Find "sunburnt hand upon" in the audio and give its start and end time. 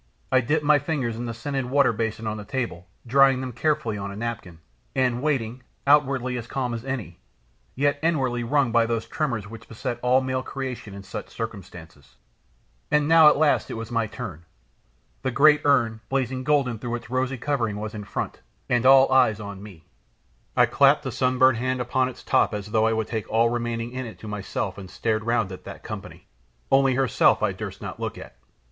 21.11-22.09